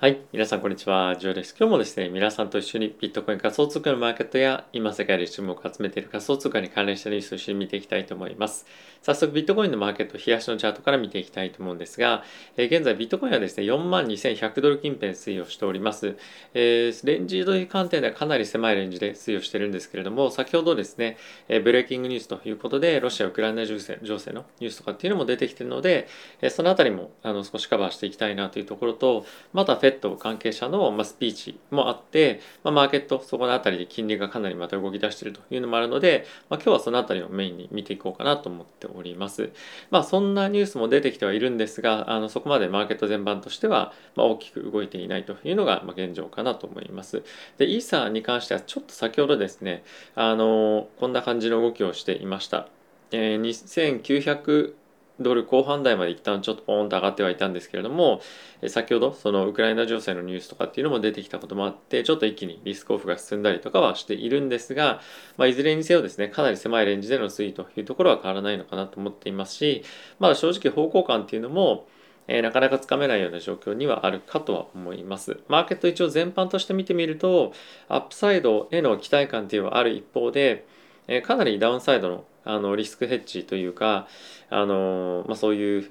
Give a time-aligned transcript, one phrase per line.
[0.00, 0.20] はい。
[0.32, 1.16] 皆さん、こんにちは。
[1.16, 1.56] ジョーです。
[1.58, 8.64] 今日もですね、皆さんと一緒にビットコイン仮想通貨のマーケットや、今世界で注目を集めている仮想通貨に関連したニュースを一緒に見ていきたいと思います。
[9.02, 12.22] 早速、ビットコインのマーケット、冷やしのチャートから見ていきたいと思うんですが、
[12.56, 16.14] えー、現在、ビットコインはですね、42,100ドル近辺推移をしております。
[16.54, 21.16] えー、レンジという観点ではかなり狭いレンジで推移をしてるんですけれども、先ほどですね、
[21.48, 26.06] えー、ブレーキングニュースということで、ロシア・ウクライナ情勢情勢のニュースとかっていうのも出てきているので、
[26.40, 39.50] えそのあたりもあの少しカバーしていきたいなというところと、また FED 関係者の、ま、スピーチもあって、ま、マーケットそこの辺りで金利がかなりまた動き出しているというのもあるので、まあ、今日はその辺りをメインに見ていこうかなと思っております。
[39.90, 47.22] まあそんなニュースも出てきてはいるんですがあのそこまでマーケット全般としては、ま、大きく動いていないというのが、ま、現状かなと思います。
[47.58, 52.68] でイーサーに関してはちょっと先ほどですねあのこんな感じの動きをしていました。
[53.10, 54.74] えー、2900
[55.20, 58.20] ドル後半台まで一旦ちょっとポーンと上がってはいたんですけれども
[58.66, 65.00] 先ほどそのウクライナ情勢のニュースとかっていうのも出てきたこともあってちょっと一気にリスクオフが進んだりとかはしているんですが、
[65.36, 69.82] まあ、いずれにせよですねかなり狭いレンジでの推移というところは変わらないのかなと思っていますし
[70.18, 71.86] まだ正直方向感っていうのも
[72.28, 75.40] え、なかなかつかめないような状況にはあるかとは思います。
[75.48, 77.52] マーケット一応全般として見てみると、
[77.88, 80.66] アップサイドへの期待感っていうのはある一方で、
[81.08, 84.08] え、かなりダウンサイドのあのリスクヘッジというか
[84.48, 85.90] あの、まあ、そういう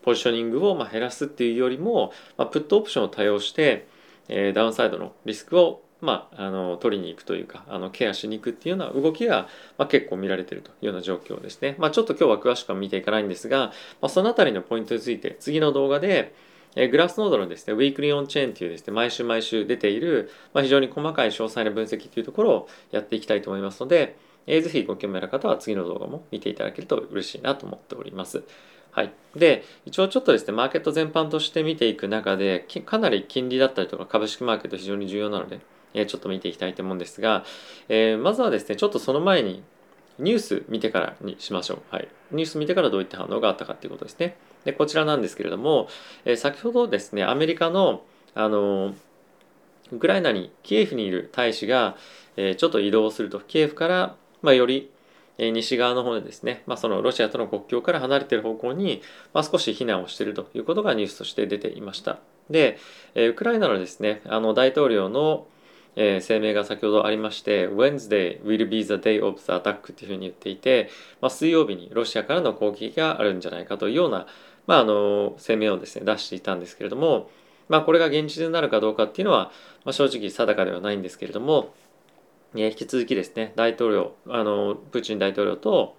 [0.00, 3.86] ポジショニングをま減らすっていうよりも、まあ、プットオプションを多用して、
[4.28, 11.76] え、ダウンサイドのリスクをまあ、あの取りに行くというかあのケアしに行くっていうような動きが、まあ、結構見られているというような状況ですね。
[11.78, 13.68] まあ、ちょっと今日は詳しくは見ていかないんですが、
[14.02, 16.34] まあ、そのあたりのポイントについて次の動画で
[16.76, 28.42] えグラスノードのですね、ウィークリーオンチェーンというですね、毎週毎週出ている、まあ、非常に細かい詳細な分析というところをやっていきたいと思いますので、えー、ぜひご興味ある方は次の動画も見ていただけると嬉しいなと思っております。
[28.90, 29.12] はい。
[29.34, 35.60] で、一応ちょっとですね、マーケット全般として見ていく中で、かなり金利だったりとか株式マーケット非常に重要なので、
[35.94, 37.44] えー、ちょっと見ていきたいと思うんですが、
[37.88, 39.64] えー、まずはですね、ちょっとその前に
[40.18, 41.78] ニュース見てからにしましょう。
[41.90, 42.08] はい。
[42.30, 44.36] ニュース見てからどういった反応があったかっていうことですね。
[44.64, 45.88] で、こちらなんですけれども、
[46.24, 48.04] え、先ほどですね、アメリカの、
[48.34, 48.94] あの
[49.92, 51.96] ウクライナにキエフにいる大使が、
[52.36, 54.90] え、ちょっと移動すると、キエフからまあ、より
[55.38, 62.18] 西側の方でですね、まあ、そのロシアとの国境から離れている方向に、まあ、少し避難をしているということがニュースとして出ていました。
[62.48, 62.78] で、
[63.16, 65.46] ウクライナのですね、あの大統領の
[65.96, 70.90] え声明が先ほどありまして Wednesday will be the day of the attack っていうふうに言っていて、
[71.20, 74.26] まあ、水曜日にロシアからの攻撃があるんじゃないかというような、
[74.66, 77.30] まあ、あの声明をですね出していたんですけれども、
[77.68, 79.52] まあ、これが現実になるかどうかっていうのは、
[79.84, 81.74] ま、正直定かではないんですけれども
[82.62, 85.96] 引き続きですね大統領あのプーチン大統領と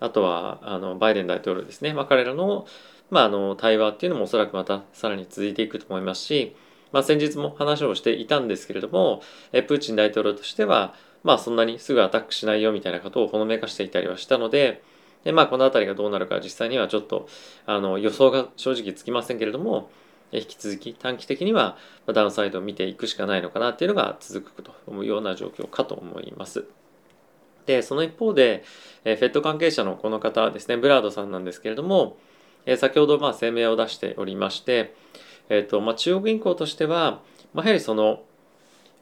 [0.00, 2.66] あとはあのバイデン大統領ですね、まあ、彼らの,、
[3.10, 6.56] まあ、あの対話っていうのもおそらくまたさらに続いていくと思いますし、
[6.92, 9.22] まあ、先日も話をしていたんですけれども
[9.52, 14.82] えプーチン大統領としては、まあ、そんなにすぐアタックしないよみたいなことをほのめかしていたりはしたので
[15.24, 17.28] で、まあ、この辺りがどうなるか実際にはちょっと
[17.66, 19.90] あの予想が正直つきませんけれども
[20.32, 21.76] 引き続き短期的には
[22.06, 26.64] ダウンサイドを見ていくしかないのかなっていうのが続くというような状況かと思います。
[27.66, 28.64] で、その一方で、
[29.04, 32.16] えフェット関係者のこの方ですね、ブラードさんなんですけれども、
[32.66, 34.94] え先ほどまあ声明を出しておりまして、
[35.48, 37.20] えーとまあ、中国銀行としては、
[37.52, 38.22] まあ、やはりその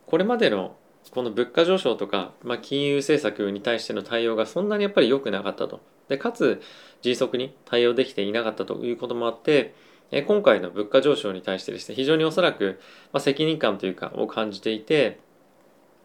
[0.07, 0.75] これまでの
[1.11, 5.81] この物価上昇とか、まあ、金融政策に対しての対応がそんなにやっぱり良くなかったと。
[6.09, 6.63] でかつ
[7.03, 9.75] 迅速に対応できていなかったということもあって、
[10.11, 12.81] 今回の物価上昇に対してですね、非常におそらく、
[13.13, 15.21] ま責任感というかを感じていて、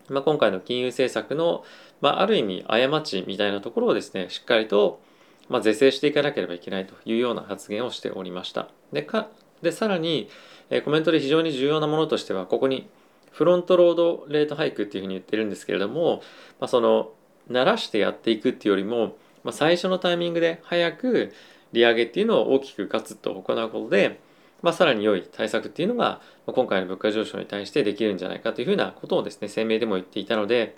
[0.10, 1.64] まあ、今回の金融政策の、
[2.02, 5.02] まあ、ある意味過ちみたいなところをですね、しっかりと、
[5.50, 8.70] ま是正していかなければいけないというような発言をしておりました。
[8.92, 9.30] で、か
[9.62, 10.30] でさらに、
[10.70, 12.90] えコメントで非常に重要なものとしては、ここに
[13.32, 16.22] フロントロードレートハイクっていうふうに言ってるんですけれども、
[16.60, 17.12] まあ、その、
[17.50, 21.34] 慣らしてやっていくっていうよりも、まあ、最初のタイミングで早く、
[21.74, 24.20] 利上げっていうのを大きくガツッと行うことで、
[24.62, 30.78] まあ、さらに良い対策っていうのが今回の物価上昇に対してできるんじゃないかというふうなことをですね声明でも言っていたので、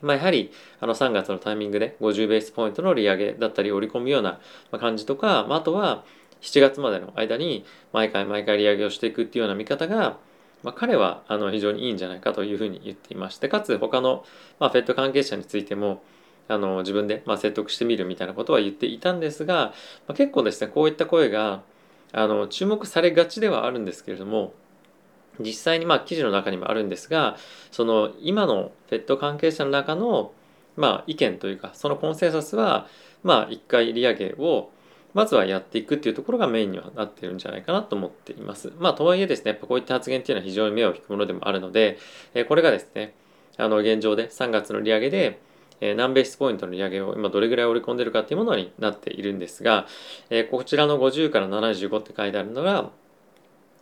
[0.00, 4.38] まあ、やはりあの3月のタイミングで50ベースポイントの利上げだったり織り込むような
[4.78, 6.04] 感じとか、まあ、あとは
[6.42, 10.18] 7月までの間に毎回毎回利上げをしていくっていうような見方が、
[10.62, 14.24] まあ、彼はあの非常にいいんじゃないかというふうに言っていましてかつ他の、
[14.60, 16.02] まあ、フェット関係者についても
[16.48, 19.72] あの自分で、まあ、説得してみるみたいなことは言っていたんですが、
[20.06, 21.62] まあ、結構ですねこういった声が
[22.12, 24.52] あの注目されがちではあるんですけれども
[25.40, 27.36] 実際にまあ記事の中にもあるんですが
[27.72, 30.32] その今のペット関係者の中の
[30.76, 32.86] まあ意見というかそのコンセンサスは
[33.22, 34.70] まあ1回利上げを
[35.14, 38.72] まずはやっていくっていうところがメインにはなってるんじゃないかなと思っています。
[38.78, 41.98] まあとはいえですね、やっぱこういった発言っていうのは非常に目を引くものでもあるので、
[42.34, 43.14] えこれがですね、
[43.56, 45.40] あの現状で3月の利上げで、
[45.80, 49.86] え何ベースポイントの利上げを今どれぐらい織り込んでるかっていうものになっているんですが、
[50.30, 52.90] えこちらの50から75って書いてあるのが、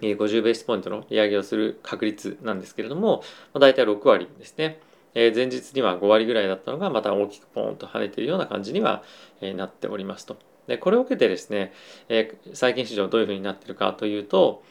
[0.00, 3.22] 50ベースポイントの利上げをする確率なんですけれども、
[3.52, 4.80] まあ、大体6割ですね。
[5.14, 9.02] え前日には5割ぐらいだったのがまた大きくポーンと跳ねているような感じには、
[9.40, 10.36] えなっておりますと。
[10.66, 11.72] でこれを受けてですね、
[12.08, 14.62] え債券市場どういうふうになっているかというと、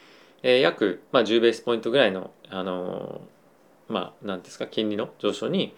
[0.42, 3.20] え約、まあ、10ベースポイントぐらいの、あの
[3.88, 5.74] まあ、なんですか、金利の上昇に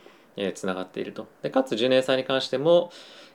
[0.55, 1.27] つながっていると。
[1.43, 2.91] でかつ10年債に関しても、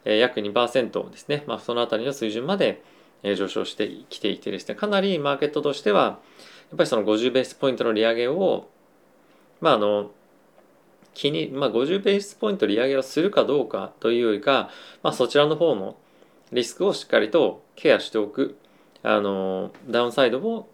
[0.06, 2.82] え約2%ですね、まあ、そのあたりの水準まで
[3.24, 6.20] え上昇してきていてですね、かなりマーケットとしては、
[6.70, 8.70] やっぱりその50ベースポイントの利上げを、
[9.62, 10.12] まあ、あの、
[11.14, 14.70] 気に、まあ、50ベースポイント利上げをするかどうかというよりか、
[15.04, 15.98] まあ、そちらの方の
[16.52, 18.58] リスクをしっかりとケアしておく、
[19.04, 20.70] あの、ダウンサイドを、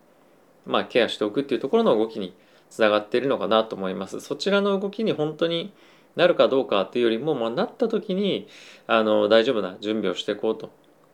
[0.65, 2.35] まあ、ケアしておくっていうところの動きに
[2.69, 4.19] つながっているのかなと思います。
[4.19, 5.73] そちらの動きに本当に
[6.15, 8.47] なるかどうかっていうよりも、まあ、なった時に、
[8.87, 10.71] あの、大丈夫な準備をしていこうと、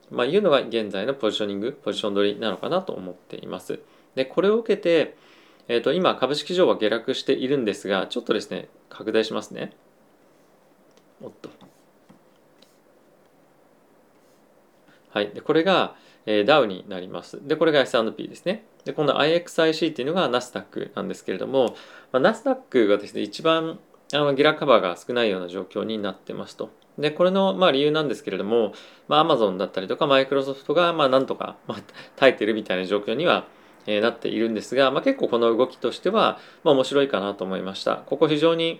[0.10, 3.80] まあ、いうのが現在のポジショニング、ポジション取りなのかなと思っています。
[4.16, 5.16] で、これを受けて、
[5.68, 9.72] えー、と今株式市場は下落しているんですがちょっとですね拡大しますね。
[11.22, 11.50] おっと。
[15.12, 15.30] はい。
[15.30, 15.96] でこれが、
[16.26, 17.40] えー、ダウになります。
[17.48, 18.66] でこれが S&P ですね。
[18.84, 21.76] でこの IXIC っていうのがナスダックなんですけれども、
[22.12, 23.80] まあ、ナスダックがですね一番
[24.14, 28.74] あの下落カバーが少ないような状況になってますとでこれのまあ理由なんですけれども、
[29.08, 31.80] まあ、Amazon だったりとかマイクロソフトがまあなんとか、まあ、
[32.18, 33.46] 耐えてるみたいな状況には
[33.88, 37.96] えー、なっているんですが、まあ、結構この動きとしては、まあ、面白いかなと思いました。
[37.96, 38.80] ここ非常に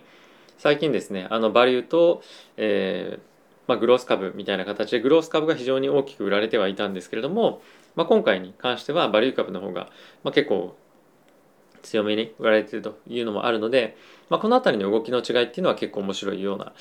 [0.58, 2.22] 最近ですね、あのバリューと、
[2.56, 3.20] えー
[3.66, 7.62] まあ、グロース株みたいな形でグロース株が非常に大きく売られてはいたんですけれども、
[7.94, 9.90] まあ、今回に関してはバリュー株の方が、
[10.24, 10.76] まあ、結構
[11.82, 13.96] 強めに売られているというのもあるので、
[14.30, 16.72] まあ、この辺りの動きの違いっていうのは結構面白いような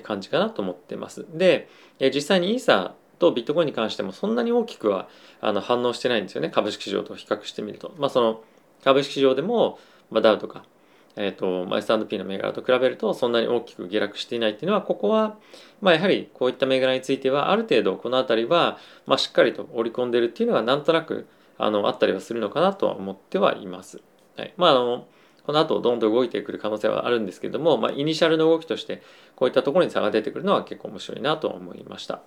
[0.00, 1.26] 感じかなと思ってます。
[1.32, 1.68] で、
[1.98, 5.08] 実際にイーサとビットコインに関してもそんなに大きくは
[5.40, 7.94] あの反応してないんですよね株式市場と比較してみると。
[7.98, 8.42] まあ、その
[8.82, 9.78] 株式市場でも、
[10.10, 10.64] まあ、ダウとか、
[11.16, 15.36] えーとまあ、S&P の銘柄と比べるとそんなに大きく下落していないっていうのはここは、
[15.82, 24.00] まあ、やはりこういった銘柄についてはある程度この辺りは、まあ、しっかりと織り込んでるっていうのがなんとなくあのあったりはするのかなとは思ってはいます。
[24.40, 25.06] はいまあ、あの
[25.44, 29.02] この後どんどん動いてくる可能性はあるんですけども、まあ、イニシャルの動きとして
[29.36, 32.22] こういったところに差が出てくるのは結構面白いなと思いました。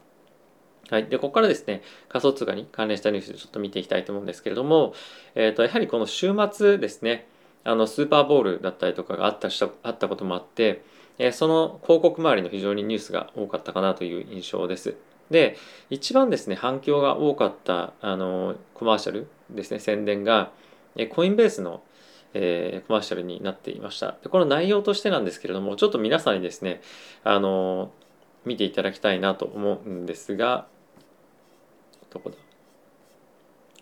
[0.89, 1.05] はい。
[1.05, 4.93] で、ここからですね、仮想通貨に関連したニュースちょっと見ていきたいと思うんですけれども、
[5.33, 7.27] え、ー、と、やはりこの週末ですね、
[7.63, 10.83] あの、スーパーボールだったりとかがあったしたあったこともあって、
[11.17, 14.95] えー、その広告周りの非常にニュースが多かったかなという印象です。
[15.31, 15.57] で、
[15.89, 20.51] 一番ですね、反響が多かった、あの、コマーシャルですね、宣伝が、
[20.95, 21.81] えコインベースの、
[22.33, 24.15] えー、コマーシャルになっていました。
[24.23, 26.81] でこの内容としてなんですけれども、ちょっと皆さんにですね、
[27.23, 27.91] あの、
[28.45, 30.67] 見ていただきたいなと思うんですが、
[32.09, 32.35] どこだ？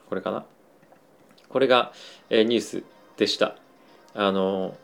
[0.07, 0.45] これかな？
[1.49, 1.91] これが、
[2.29, 2.83] えー、ニュース
[3.17, 3.55] でした。
[4.13, 4.75] あの、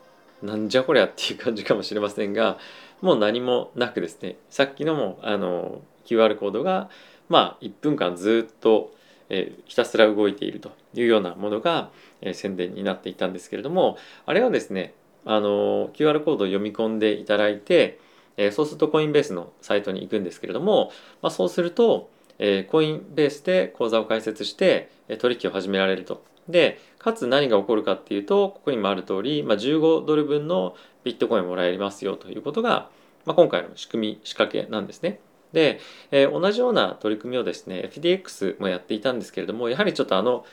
[0.42, 2.58] なんじゃこりゃっていう感じかもしれませんが、
[3.00, 6.90] もう何もなくですね、さっきのもあの QR コードが、
[7.28, 8.92] まあ、1分間ずっと、
[9.30, 11.90] え、ひたすら動いているというようなものが、
[12.20, 14.94] え、宣伝になっていたんですけれども、あれはですね、
[15.24, 17.98] あの QR コードを読み込んでいただいて、
[18.36, 20.92] え、そうするとコインベースのサイトに行くんですけれども、
[21.22, 26.22] まあ、そうすると、え、コインベースで口座を開設してえ取引を始められると。
[26.48, 32.90] で、かつ何が起こるかっていうと、ここにもある通り、まあ、15ドル分のビットコインもらえますよということが、
[33.26, 35.20] まあ、今回の仕組み、仕掛けなんですね。
[35.52, 40.44] で、えー、同じような取り組みをですね、FDX もやっていたんですけれども、やはりちょっとあの、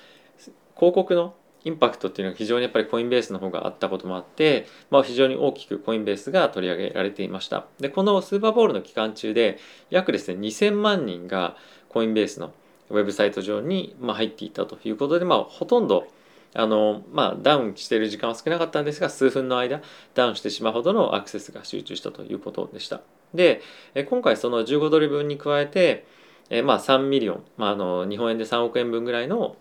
[0.75, 7.65] 広告のインパクトっていうのが非常にやっぱりコインベースの方があったこともあって、まあ、非常に大きくコインベースが取り上げられていました。
[7.79, 9.57] で、このスーパーボールの期間中で
[9.89, 11.57] 約ですね、2000万人が
[11.89, 12.53] コインベースの
[12.91, 16.07] ウェブサイト上に、まあ、入っていたということで、まあ、ほとんど
[16.53, 19.81] あの、まあ、ダウンしている時間は少なかったんですが、数分の間、
[20.13, 23.01] ダウンしてしまうほどのアクセスが集中したということでした。
[23.35, 23.61] で、
[24.07, 26.05] 今回その15ドル分に加えて、
[26.49, 29.55] えまあ、3 million、まあ、あの日本円で3億円分ぐらいの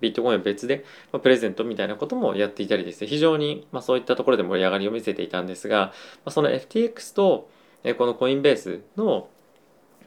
[0.00, 5.92] ビットコインを別で、ま、プレゼントみたいなこともやっていたりですね、非常に、まあ、そういったところで盛り上がりを見せていたんですが、ま
[6.26, 7.48] あ、その FTX と、
[7.84, 9.28] えこのコインベースの、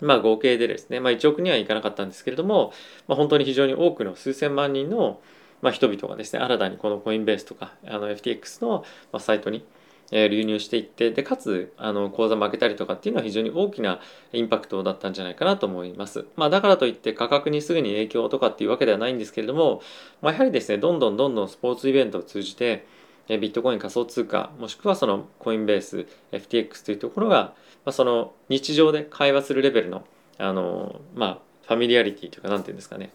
[0.02, 2.74] まあ、合計でですね、まあ、1億にはいかなかったんですけれども、
[3.08, 5.20] まあ、本当に非常に多くの数千万人の、
[5.62, 8.86] まあ、人々がですね、新たにこのコインベースとかあの FTX の、
[9.20, 9.66] サイトに、
[10.12, 14.00] え流入していってでかつあの口座開けたりとかっていうのは非常に大きな
[14.34, 16.26] インパクトだったんじゃないかなと思います。
[16.36, 19.82] まあ、だからといって価格にすぐに影響とかっていうわけではないんですけれども、
[20.22, 22.86] まあ、やはりですねどんどんどんどんスポーツイベントを通じて
[23.28, 30.06] ビットコイン仮想通貨もしくはそのコインベース FTX というところが、まあ、その日常で会話するレベルの
[30.38, 33.10] あのまあファミリアリティというか何て言うんですかね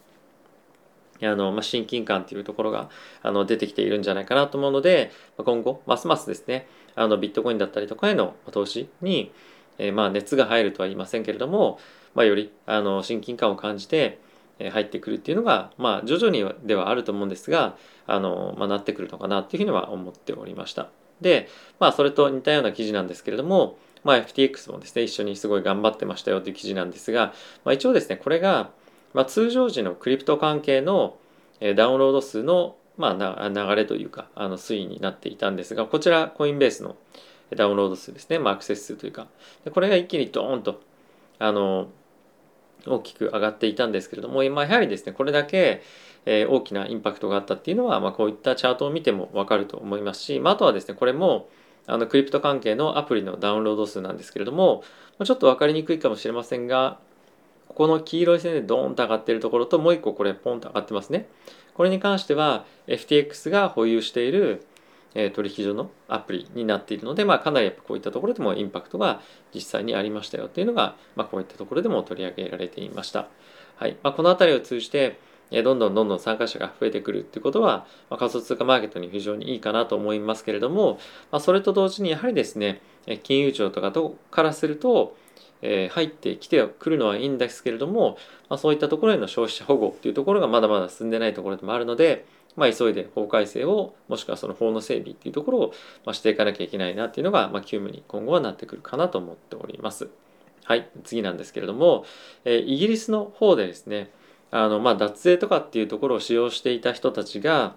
[1.23, 2.91] あの、まあ、親近感というところが
[3.23, 9.33] あの出てきているんじゃないかなと思うので今後ますますですねあのビットコインだったりとかへの投資に、
[9.79, 11.79] えー、まあ熱が入るとは言いませんけれども、
[12.15, 14.19] まあ、よりあの親近感を感じて
[14.69, 20.91] 入ってくるっていうのが、まあ、徐々にではあると思うんですがあの、まあ、なってくるのかなっていうふうには思っておりました。
[21.21, 21.49] で、
[21.79, 27.35] まあ、それと似たような記事なんですけれども、まあ、FTX もですね一緒にすごい頑張ってましたよという記事なんですが、
[27.65, 28.71] まあ、一応ですねこれが、
[29.13, 31.17] まあ、通常時のクリプト関係の
[31.61, 36.97] ダウンロード数の、まあ、流れというかあの推移になっていたんですがこちらコインベースの
[37.57, 39.27] ダウンロード数ですね、まあ、アクセス数というか。
[39.73, 40.81] これが一気にドーンと
[41.39, 41.89] あの
[42.87, 45.83] 大きく上がっていたんですけれども今やはりですねこれだけ
[46.27, 51.49] 大きなインパクトがあったっていうのは、まあ、こういったチャートを見ても分かると思いますし、まあ、あとはですねこれも
[51.87, 54.85] あのクリプト関係のアプリのダウンロード数なんですけれども
[55.25, 56.99] ちょっと分かりにくいかもしれませんが
[57.71, 61.29] ここの黄色い線でドーンと上がっているところともう一個これポンと上がってますね
[61.75, 64.67] これに関しては FTX が保有している
[65.15, 69.21] 取引所のアプリになっているので、まあ、かなりやっぱこういったところでもインパクトが
[69.55, 73.29] 実際にありましたよっていうのが、まあ、こういったところでも取り上げられていました。
[73.77, 75.19] はいまあ、この辺りを通じて
[75.51, 81.01] どんどんどんどん参加者が増えてくるっていうことは、まあ、仮想通貨マーケットに非常にいいかなと思いますけれども、
[81.33, 82.83] まあ、それと同時にやはりですね
[83.25, 85.17] 金融庁とかとからすると、
[85.63, 88.17] えー、入ってきてくるのはいいんですけれども、
[88.49, 92.25] まあ、そういったところへの消費者保護っていうところがまだまだ進んでないところでもあるので、
[92.57, 100.09] まあ、急いで法改正をもしくはその法の整備っていうところを、まあ、していかなきゃいけないなっていうのが、まあ、急務に今後はなってくるかなと思っております。
[100.65, 102.05] はい、次なんですけれども、
[102.45, 104.11] えー、イギリスの方でですね
[104.51, 107.75] あの、まあ、脱税とかっていうところを使用していた人たちが、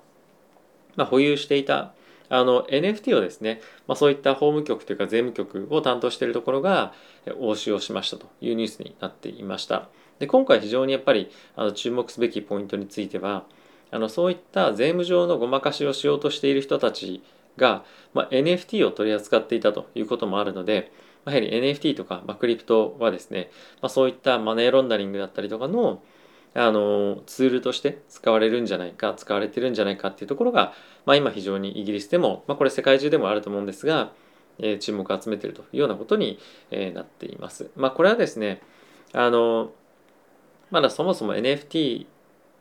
[0.95, 1.93] まあ、保有していた
[2.33, 6.93] あの NFT をですね、まあ、そういった法務局というか税務局を担当しているところが
[7.39, 9.87] 応酬をしましたというニュースになっていました。
[10.17, 13.45] で今回非常にやっぱりあの注目すべきポイントについては
[13.91, 17.21] あのそういった税務上のごまかしをしようとしている人たち
[17.55, 17.85] が、
[18.15, 20.91] まあ、NFT を取り扱っていたということもあるので、
[21.25, 26.01] ま、やはり NFT とか、まあ、クリプトはですね、まあ、そういったマネーロンダリングだったりとかの
[26.55, 30.73] あのツールとして使われるんじゃないか使われてるんじゃないかっていうところが、
[31.05, 34.11] まあ、今非常にイギリスでも、まあ、これ世界中でもあると思うんですが、
[34.59, 37.71] えー、注目を集めているというようなことに、えー、なっています。
[37.75, 38.61] まあ、これはですね
[39.13, 39.71] あの
[40.69, 42.07] まだそもそも NFT っ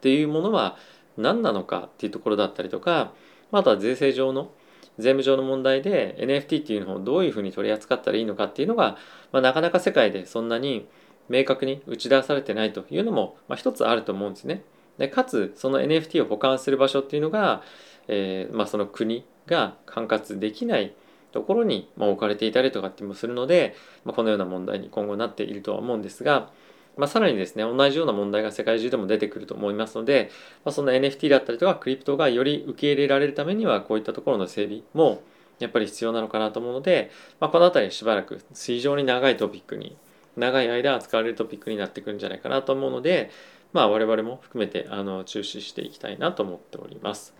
[0.00, 0.76] ていうものは
[1.16, 3.12] 何なのかっていうところだったりとか
[3.50, 4.52] また税制上の
[4.98, 8.96] 税務上の問題で NFT っていうのをどういうふうに取り扱ったらいいのかっていうのが、
[9.32, 10.86] まあ、なかなか世界でそんなに
[11.28, 14.62] 明確に打ち出されてないというのも、まあ、一つあると思うんですね。
[14.98, 17.62] でかつその NFT を保管する場所っていうのが、
[18.08, 20.94] えーまあ、その国が管轄できない
[21.32, 23.74] ところに、ま、置かれていたりとかってもするので、
[24.04, 26.50] まあ、このような問題に今後なっているとは思うんですが、
[26.96, 30.30] まあ、さらにですね同じような問題が世界中でも出てくると思いますので、
[30.64, 35.22] まあ、その NFT だったりとかクリプトがより受け入れられるためにはこういったところの整備も
[35.58, 37.10] やっぱり必要なのかなと思うので、
[37.40, 39.96] まあ、この辺りしばらく非常に長いトピックに
[40.36, 43.30] 長い間扱われるトピックになってくるんじゃないかなと思うので、
[43.72, 47.34] まあ、我々も含めてあの注視していきたいなと思っております。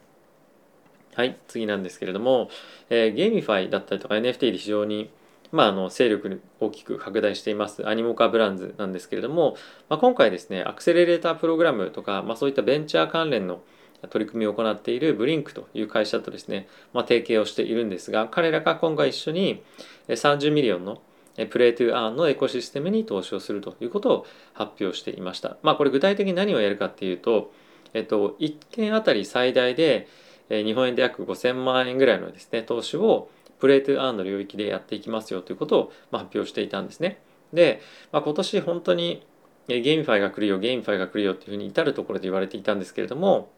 [1.14, 2.48] はい、次なんですけれども、
[2.88, 5.10] えー、 GameFi だったりとか NFT で非常に
[5.52, 9.54] まあ、あの精力的に大きく拡大していますアニモカブランズなんですけれども、
[9.90, 13.60] まあ、今回ですね accelerator program とか、まあ、そういったベンチャー関連の
[14.08, 19.62] 取り組みを行っているブリンクという会社とですね、まあ、提携をしているんですが彼らが今回一緒に
[20.08, 21.02] 30 million の
[21.50, 25.56] Play to Earn のエコシステムに投資をするということを発表していました。
[25.62, 27.52] まあ、これ具体的に何をやるかっていうと、
[27.94, 30.08] えっと、1件あたり最大で
[30.48, 37.20] 日本円で約5000万円ぐらいのですね投資を Play to Earn の領域でやっていきますよということを、ま発表していたんですね。
[37.52, 39.24] で、まあ、今年本当に
[39.68, 43.50] GameFi が来るよ GameFi が来るよっていうふうに至るところで言われていたんですけれども、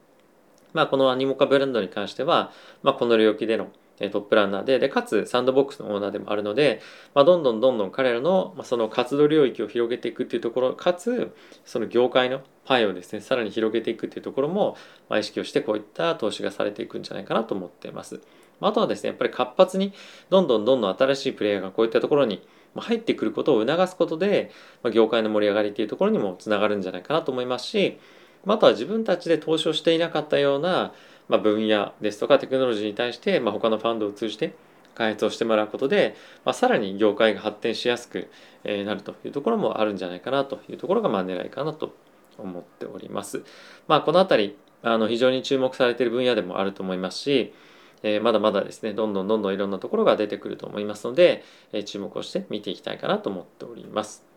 [0.75, 2.53] まあ、このアニモカブランドに関しては、
[2.83, 6.81] まあ、この領域でのトップランナーででかつサンドボックスのオーナーでもあるので、
[7.15, 11.33] まあ、どんどんどんどん彼らの,、まその活動領域を広げていくっていうところかつ
[11.65, 14.77] その業界のパイをですねさらに広げていくっていうところも、
[15.09, 18.21] まあ、意識をしてこういった投資がされていくんじゃないかなと思っています。
[18.61, 19.93] あとはですね、やっぱり活発に
[20.31, 22.47] どんどんどんどん新しいプレイヤーがこういったところに
[22.77, 24.51] 入ってくることを促すことで、
[24.83, 27.99] ま業界の盛り上がりっていうところにもつながるんじゃないかなと思いますし、
[28.47, 30.93] あとは自分たちで投資をしていなかったような、
[31.29, 34.55] ま分野ですとかテクノロジーに対して、ま他のファンドを通じて
[34.95, 38.31] 開発をしてもらうことで、まあ、さらに業界が発展しやすく
[38.65, 41.95] なるというところもあるんじゃないかなというところがまあ狙いかなと
[42.39, 43.43] 思っております。
[43.89, 47.55] まあ、この辺りあの非常に注目されている分野でもあると思いますし、
[48.03, 54.34] えー、まだまだですねどんどんどんどんいろんなところが出てくると思いますので、えー、注目をして見ていきたいかなと思っております。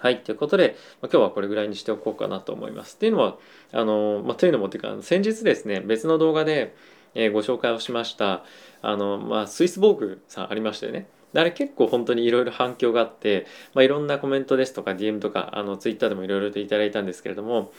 [0.00, 0.22] はい。
[0.22, 2.96] ということで、まあ、今日はこれぐらいにしておこうかなと思います。
[2.96, 3.36] っていうのは、
[3.70, 6.74] あの、まあ、というのもっていうか、先日ですね、別の動画で、
[7.14, 8.42] えー、ご紹介をしました、
[8.80, 11.06] あの、まあ、スイスボーグさんありましたよね。
[11.34, 17.70] あれ結構本当にいろいろ反響があって、まあ、いろんなコメントですとか DM とかあの Twitter でもいろいろといただいたんですけれども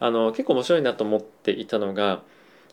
[0.00, 2.22] あの結構面白いなと思っていたのが、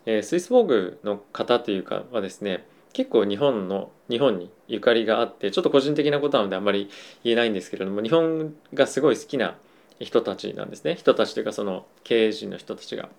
[0.08, 6.90] えー、スイスボーグの方というかはですね結構日本の日本にゆかりがあってちょっと個人的なことなのであんまり
[7.24, 9.58] 言えないんですけれども日本がすごい好きな
[10.00, 13.10] 人たちなんですね人たちというかその経営陣の人たちが。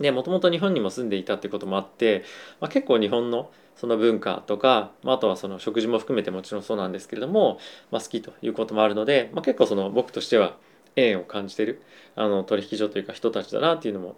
[0.00, 2.24] でもともと日本にも住んでいたってこともあって、
[2.60, 7.58] まあ、結構日本のその文化とか、まあ、あとはその食事も含めてもちろんそうなんですけれども、
[7.92, 10.56] まあ、好きということもあるので、まあ、結構その僕としては
[10.96, 11.80] 縁を感じてる
[12.16, 14.16] あの取引所というか人たちだなっていうのも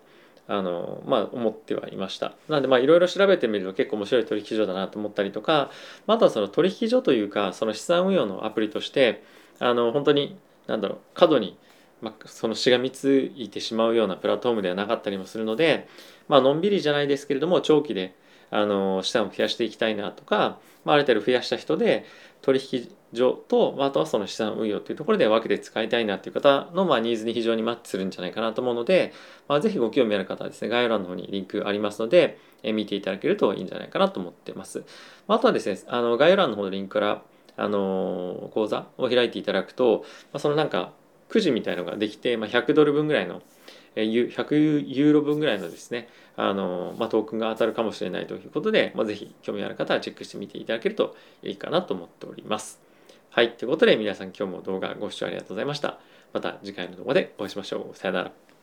[0.49, 2.35] あのまあ思ってはいました。
[2.49, 5.71] なんでまあいろいろ調べてみると結構面白い取引所だなと思ったりとか
[6.07, 9.23] またその取引所というかその資産運用のアプリとして
[9.59, 11.59] あの本当に何だろう過度に
[12.03, 15.89] まあ、そのしがみついてしまうようなプラットフォームではなかったりもするので、
[16.29, 18.15] まあのんびりじゃないですけれども長期で
[18.51, 22.05] あの資産を増やしていきたいなとか、まあ、ある程度増やした人で
[22.43, 29.13] 取引所とあとはその資産運用というところで分けて使いたいなという方のまあニーズに非常にマッチするんじゃないかなと思うので、
[29.49, 34.85] まあ、ぜひご興味ある方はですね概要欄の方にリンクありますので、え見ていただけるといいんじゃないかなと思っています。
[35.29, 37.23] あとはですねあの概要欄の方のリンクから
[37.57, 40.93] あの講座を開いていただくと、まあ、そのなんか
[41.29, 43.43] くじみたいのができて、まあ、100ドル分ぐらいの
[44.03, 52.81] 100ユーロ分ぐらいのですねあの、まあ、トークンが当たるかもしれないということで、まあ、ぜひ興味ある方はチェックしてみていただけるといいかなと思っております。
[53.31, 53.53] はい。
[53.53, 55.99] ということで皆さん今日も動画ご視聴ありがとうございました。
[56.33, 57.97] また次回の動画でお会いしましょう。
[57.97, 58.56] さよなら。